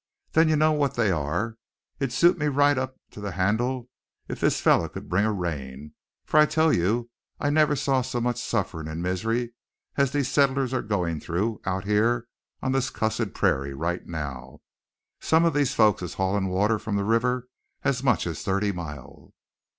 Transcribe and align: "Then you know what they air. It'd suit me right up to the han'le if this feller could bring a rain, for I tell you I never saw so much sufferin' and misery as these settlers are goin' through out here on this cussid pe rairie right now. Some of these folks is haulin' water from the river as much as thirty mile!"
"Then 0.31 0.49
you 0.49 0.55
know 0.55 0.71
what 0.71 0.95
they 0.95 1.11
air. 1.13 1.57
It'd 1.99 2.11
suit 2.11 2.35
me 2.39 2.47
right 2.47 2.75
up 2.75 2.97
to 3.11 3.21
the 3.21 3.33
han'le 3.33 3.83
if 4.27 4.39
this 4.39 4.59
feller 4.59 4.89
could 4.89 5.07
bring 5.07 5.25
a 5.25 5.31
rain, 5.31 5.93
for 6.25 6.39
I 6.39 6.47
tell 6.47 6.73
you 6.73 7.11
I 7.39 7.51
never 7.51 7.75
saw 7.75 8.01
so 8.01 8.19
much 8.19 8.41
sufferin' 8.41 8.87
and 8.87 9.03
misery 9.03 9.53
as 9.97 10.09
these 10.11 10.27
settlers 10.27 10.73
are 10.73 10.81
goin' 10.81 11.19
through 11.19 11.61
out 11.65 11.83
here 11.85 12.27
on 12.63 12.71
this 12.71 12.89
cussid 12.89 13.35
pe 13.35 13.41
rairie 13.51 13.75
right 13.77 14.03
now. 14.07 14.61
Some 15.19 15.45
of 15.45 15.53
these 15.53 15.75
folks 15.75 16.01
is 16.01 16.15
haulin' 16.15 16.47
water 16.47 16.79
from 16.79 16.95
the 16.95 17.05
river 17.05 17.47
as 17.83 18.01
much 18.01 18.25
as 18.25 18.41
thirty 18.43 18.71
mile!" 18.71 19.35